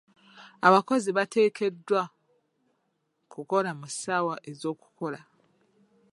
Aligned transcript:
Abakozi 0.67 1.09
bateekeddwa 1.17 2.01
kukola 3.31 3.69
mu 3.79 3.87
ssaawa 3.91 4.35
ez'okukola. 4.49 5.19